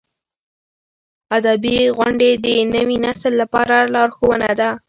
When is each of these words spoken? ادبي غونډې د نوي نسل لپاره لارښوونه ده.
ادبي 1.37 1.77
غونډې 1.97 2.31
د 2.45 2.45
نوي 2.75 2.97
نسل 3.05 3.33
لپاره 3.41 3.75
لارښوونه 3.93 4.49
ده. 4.59 4.69